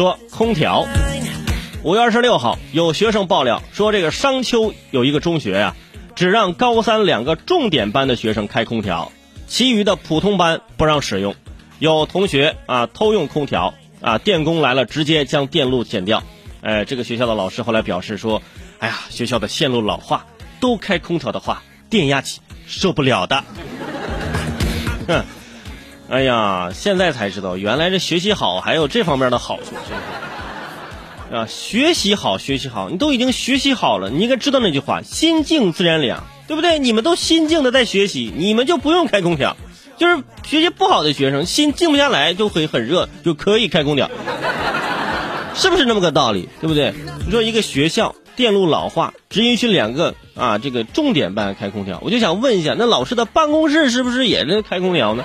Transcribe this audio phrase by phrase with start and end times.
[0.00, 0.86] 说空调。
[1.82, 5.76] 五月二十六号，有学生爆料说，这个商丘有一个中学呀，
[6.16, 9.12] 只让高三两个重点班的学生开空调，
[9.46, 11.34] 其余的普通班不让使用。
[11.80, 16.22] 有同学啊偷用空调啊，电工来了直接将电路剪掉。
[16.62, 18.40] 哎，这个学校的老师后来表示说
[18.80, 20.24] ：“哎呀，学校的线路老化，
[20.60, 23.44] 都开空调的话，电压起受不了的。”
[25.06, 25.24] 哼，
[26.10, 31.36] 哎呀，现在才知道，原来这学习好还有这方面的好处，是？
[31.36, 36.80] 啊，学习好，学习好，你都已经学习好了，你应该知道那句话：“心静自然凉”，对不对？
[36.80, 39.56] 你们都心静的在学习，你们就不用开空调。
[39.98, 44.10] 就是学习不好的学生，心静不下来，就会很热，就可以开空调。
[45.54, 46.48] 是不是那么个道理？
[46.60, 46.92] 对不对？
[47.24, 55.24] 你说一个学校电路老化，只允许两个啊这个重点班开空调，我就想问一下，那老师的办公室是不是也是开空调呢？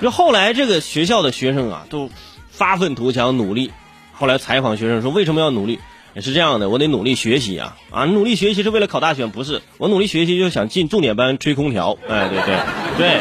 [0.00, 2.10] 就后来这个学校的学生啊，都
[2.50, 3.72] 发愤图强，努力。
[4.12, 5.78] 后来采访学生说，为什么要努力？
[6.14, 8.04] 也是这样的，我得努力学习啊啊！
[8.06, 11.98] 努力学习是为了考大学，不是我努力学习就想进重点班吹空调。
[12.08, 12.56] 哎，对对
[12.96, 13.20] 对。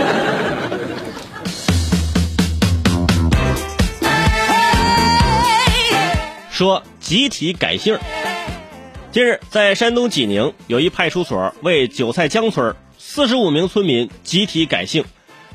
[6.49, 7.97] 说集体改姓。
[9.11, 15.03] 近日，在山东济宁，有一派出所为韭菜江村四十五名村民集体改姓。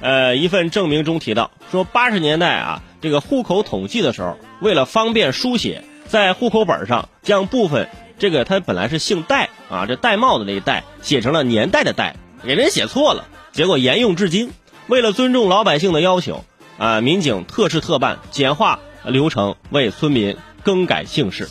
[0.01, 14.51] 呃，一份证明中提到，说八十年代啊，这个户口统计的时候，为了方便书写，在户口本上将部分这个他本来是姓戴啊，这戴帽子那戴写成了年代的代，给人写错了，结果沿用至今。
[14.87, 16.45] 为了尊重老百姓的要求
[16.79, 20.37] 啊，民警特事特办，简化流程，为村民。
[20.63, 21.49] 更改姓氏，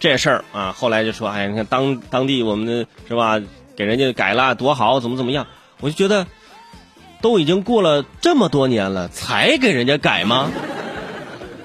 [0.00, 3.40] 这事儿啊，后来就说，哎，你看当当地我们的是吧，
[3.76, 5.46] 给人家改了多好，怎么怎么样？
[5.80, 6.26] 我就觉得，
[7.20, 10.50] 都已经过了这么多年了，才给人家改吗？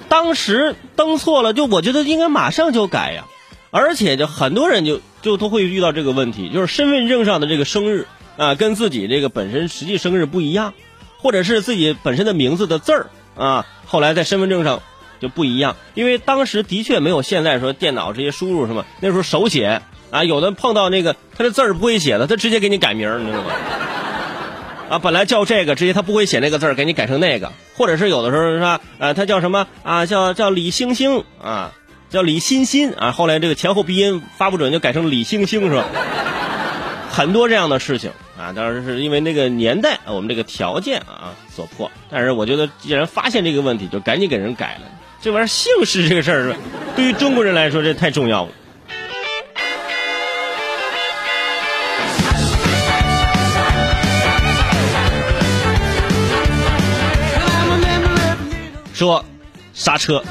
[0.09, 3.25] 当时登错了，就我觉得应该马上就改呀。
[3.71, 10.73] 而且就很多人就就都会遇到这个问题，就是身份证上的这个生日啊，跟自己这个本身实际生日不一样，
[11.17, 14.81] 或者是自己本身的名字的字儿啊，后来在身份证上。
[15.17, 23.49] 就不一样，因为当时的确没有现在说电脑这些输入什么，那时候手写啊，有的碰到那个他的字儿不会写的，他直接给你改名，你知道吗？
[24.89, 28.81] 啊，本来叫这个，直接他不会写那个字儿，给你改成那个，或者是有的时候是吧？
[28.99, 30.05] 呃，他叫什么啊？
[30.05, 31.71] 叫叫李星星啊，
[32.09, 35.85] 叫李欣欣啊，后来这个前后鼻音发不准，就改成李星星是吧？
[37.09, 44.81] 很多这样的事情啊，当然是因为那个年代我们这个条件啊所迫，但是我觉得既然发现这个问题，就赶紧给人改了。
[45.21, 46.55] 这玩意儿姓氏这个事儿，
[46.95, 48.51] 对于中国人来说这太重要了。
[58.95, 59.25] 说
[59.73, 60.23] 刹车，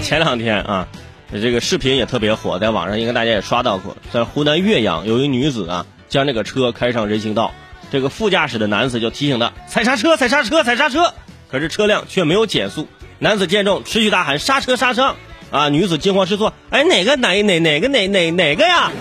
[0.00, 0.86] 前两天啊，
[1.32, 7.52] 这个视频也特别火，在网上应该大家也刷到过，在湖南岳阳有一女子啊，将这个车开上人行道，
[7.90, 11.12] 这个副驾驶的男子就提醒她踩刹车，踩刹车，踩刹车，
[11.50, 12.86] 可是车辆却没有减速。
[13.18, 15.16] 男子见状，持续大喊：“刹车，刹车！”
[15.50, 18.92] 啊，女子惊慌失措：“哎，哪个哪哪哪个哪哪哪个呀？”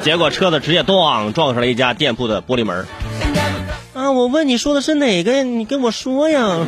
[0.00, 2.86] 结果车子直接咣撞上了一家店铺的玻璃门。
[3.92, 5.42] 啊，我问你说的是哪个呀？
[5.42, 6.66] 你跟我说呀！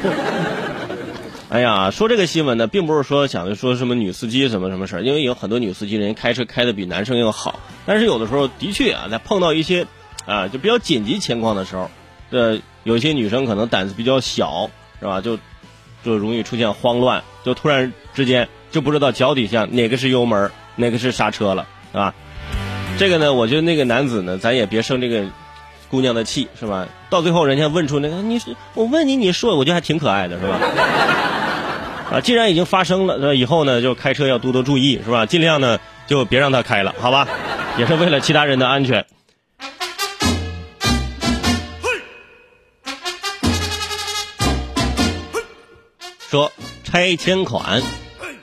[1.55, 7.61] 哎呀，说这个新闻呢，并不是说想着说什么女司机什么什么事儿，因为有很多女司机人开车开的比男生要好。
[7.87, 9.87] 但是有的时候的确啊，在碰到一些
[10.27, 11.89] 啊就比较紧急情况的时候，
[12.29, 15.21] 这有些女生可能胆子比较小，是吧？
[15.21, 15.39] 就。
[16.05, 22.15] 就容易出现慌乱，就突然之间就不知道脚底下哪个是油门，哪个是刹车了，是吧？
[22.99, 25.25] 这个呢，我觉得那个男子呢，咱也别生这个
[25.89, 26.87] 姑娘的气，是吧？
[27.09, 30.61] 到最后人家问出那个你是我问你，你说，我觉得还挺可爱的，是吧？
[32.15, 35.27] 啊，既然已经发生了，那以后呢，就开车要多多注意，是吧？
[35.27, 37.27] 尽量呢就别让他开了，好吧？
[37.77, 39.05] 也是为了其他人的安全。
[46.29, 46.53] 说
[46.85, 47.83] 拆迁款，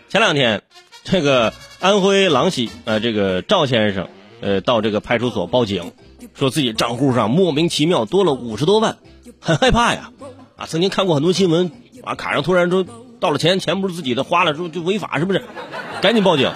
[0.09, 0.63] 前两天，
[1.05, 4.09] 这个安徽郎溪呃，这个赵先生
[4.41, 5.93] 呃到这个派出所报警，
[6.33, 8.97] 说自己账户上莫名其妙多了五十多万，
[9.39, 10.11] 很害怕呀，
[10.57, 11.71] 啊，曾经看过很多新闻，
[12.03, 12.85] 啊，卡上突然说
[13.21, 15.43] 到了钱，钱不是自己的，花了之后就违法是不是？
[16.01, 16.51] 赶紧报警，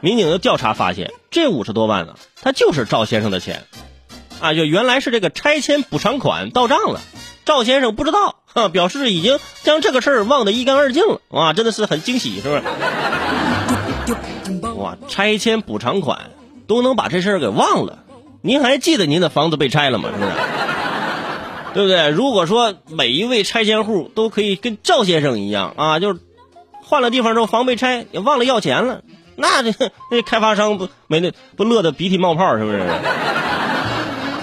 [0.00, 3.64] 民警的调查发现，这五十多万呢，他就是赵先生的钱，
[4.38, 7.00] 啊，就原来是这个拆迁补偿款到账了。
[7.46, 12.62] 赵先生不知道，哈，表示已经将这个事儿忘得一干二净了，哇，真的是很惊喜，是不是？
[14.74, 16.30] 哇，拆迁补偿款
[16.66, 18.00] 都能把这事儿给忘了，
[18.42, 20.10] 您还记得您的房子被拆了吗？
[20.12, 20.30] 是不是？
[21.74, 22.08] 对不对？
[22.08, 26.20] 如果说每一位拆迁户都可以跟赵先生一样啊，就是
[26.82, 29.02] 换了地方之后房被拆，也忘了要钱了，
[29.36, 32.88] 那这那开发商不没那不乐得鼻涕冒泡是不是？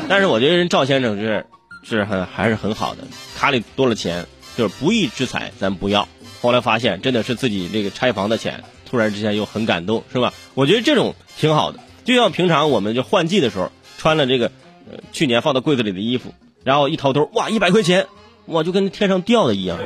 [0.10, 1.46] 但是我觉得人赵先生是
[1.84, 3.04] 是很还是很好的，
[3.38, 6.08] 卡里多了钱，就是不义之财咱不要。
[6.42, 10.34] 后来发现真的是自己这个拆房的钱，突然之间又很感动，是吧？
[10.54, 14.48] 我觉得这种挺好的，就像平常我们就换季的时候穿了这个
[14.92, 16.34] 呃去年放到柜子里的衣服，
[16.64, 18.08] 然后一掏兜，哇，一百块钱，
[18.46, 19.78] 哇，就跟天上掉的一样。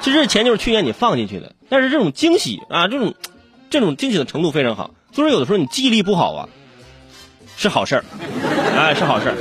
[0.00, 3.14] 其实这钱就是去年你放进去的，但是这种惊喜啊，这种
[3.70, 4.92] 这种惊喜的程度非常好。
[5.12, 6.48] 所以说有的时候你记忆力不好啊，
[7.56, 8.04] 是好事儿，
[8.76, 9.36] 哎，是好事儿。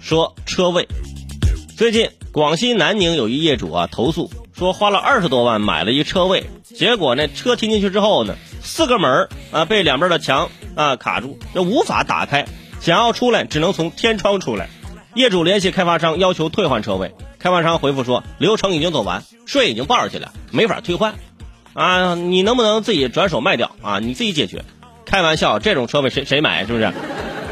[0.00, 0.86] 说车位，
[1.76, 12.46] 最近广西南宁有一业主啊投诉说花了二十多万买了一车位，结果呢车停进去之后呢，四个门啊被两边的墙啊卡住，那无法打开，
[12.80, 14.68] 想要出来只能从天窗出来。
[15.14, 21.14] 业主联系开发商要求退换车位，开发商回复说流程已经走完，税已经报上去了，没法退换。
[21.74, 24.00] 啊，你能不能自己转手卖掉啊？
[24.00, 24.64] 你自己解决。
[25.04, 26.92] 开玩笑，这种车位谁谁买是不是？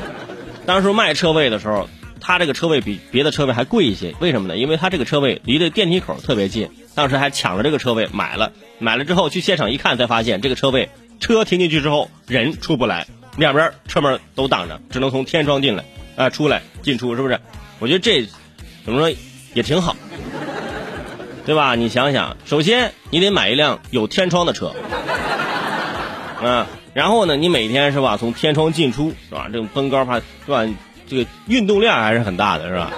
[0.67, 1.89] 当时卖车位的时候。
[2.23, 4.57] 他这个车位比别的车位还贵一些，为什么呢？
[4.59, 13.07] 因为他这个车位离这电梯口特别近，当时还抢了这个车位买了，买了之后去现场一看，才发现这个车位车停进去之后人出不来，
[13.37, 15.85] 两边车门都挡着，只能从天窗进来，
[16.17, 17.39] 啊，出来进出是不是？
[17.79, 18.27] 我觉得这
[18.85, 19.17] 怎么说
[19.55, 19.95] 也挺好，
[21.47, 21.75] 对吧？
[21.75, 24.75] 你想想，首先你得买一辆有天窗的车，
[26.43, 29.49] 啊，然后呢，你每天是吧，从天窗进出是吧？
[29.53, 30.67] 这种登高爬是吧？
[31.09, 32.93] 这个运动量还是很大的，是吧？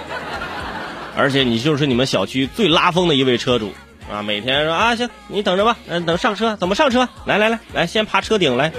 [1.15, 3.71] 而且你就是你们小区最拉风的一位车主
[4.11, 4.21] 啊！
[4.21, 7.07] 每天说啊，行，你等着吧，嗯，等上车，怎么上车？
[7.25, 8.71] 来来来来，先爬车顶来。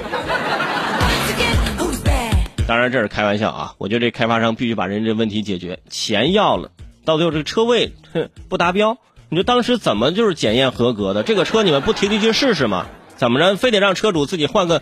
[2.67, 3.75] 当然这是开玩笑啊！
[3.79, 6.71] 我觉得这开发商必须把人这问题解决，钱要了，
[7.05, 8.97] 到最后这个车位哼不达标，
[9.29, 11.23] 你说当时怎么就是检验合格的？
[11.23, 12.87] 这个车你们不停进去试试吗？
[13.17, 14.81] 怎么着，非得让车主自己换个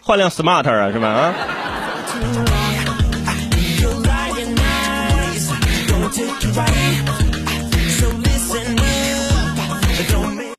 [0.00, 1.08] 换辆 smart 啊，是吧？
[1.08, 1.34] 啊？